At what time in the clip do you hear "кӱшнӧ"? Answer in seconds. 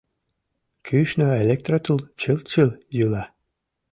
0.85-1.27